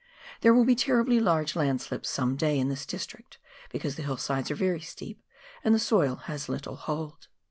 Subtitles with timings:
[0.39, 3.37] There will be terribly large landslips some day in this district,
[3.69, 5.21] because the hillsides are very steep
[5.63, 7.27] and the soil has little hold.